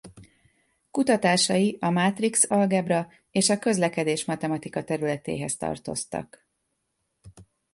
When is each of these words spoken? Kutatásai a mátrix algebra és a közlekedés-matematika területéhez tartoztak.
Kutatásai 0.91 1.77
a 1.79 1.89
mátrix 1.89 2.51
algebra 2.51 3.07
és 3.31 3.49
a 3.49 3.59
közlekedés-matematika 3.59 4.83
területéhez 4.83 5.57
tartoztak. 5.57 6.47